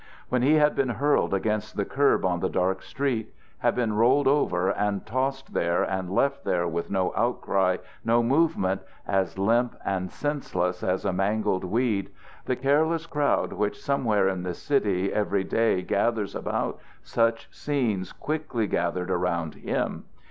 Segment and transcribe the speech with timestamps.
[0.29, 4.27] When he had been hurled against the curb on the dark street, had been rolled
[4.27, 10.09] over and tossed there and left there with no outcry, no movement, as limp and
[10.09, 12.09] senseless as a mangled weed,
[12.45, 18.65] the careless crowd which somewhere in the city every day gathers about such scenes quickly
[18.65, 20.05] gathered about him.